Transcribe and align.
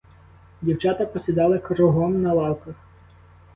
Дівчата 0.61 1.05
посідали 1.05 1.59
кругом 1.59 2.21
на 2.21 2.33
лавках. 2.33 2.75